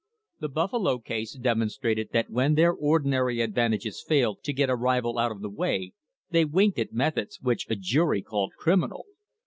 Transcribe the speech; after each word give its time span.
The 0.39 0.49
Buffalo 0.49 0.97
case 0.97 1.33
demonstrated 1.35 2.09
that 2.11 2.31
when 2.31 2.55
their 2.55 2.73
ordinary 2.73 3.39
advantages 3.41 4.01
failed 4.01 4.41
to 4.41 4.51
get 4.51 4.67
a 4.67 4.75
rival 4.75 5.19
out 5.19 5.31
of 5.31 5.41
the 5.41 5.49
way 5.51 5.93
they 6.31 6.43
winked 6.43 6.79
at 6.79 6.91
methods 6.91 7.37
which 7.39 7.67
a 7.69 7.75
jury 7.75 8.23
called 8.23 8.53
criminal. 8.57 9.05